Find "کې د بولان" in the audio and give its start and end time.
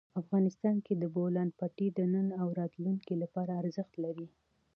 0.85-1.49